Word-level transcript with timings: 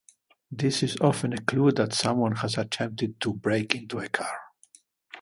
This 0.51 0.81
is 0.81 0.97
often 0.99 1.31
a 1.31 1.37
clue 1.37 1.69
that 1.73 1.93
someone 1.93 2.37
has 2.37 2.57
attempted 2.57 3.21
to 3.21 3.35
break 3.35 3.75
into 3.75 3.99
a 3.99 4.09
car. 4.09 4.35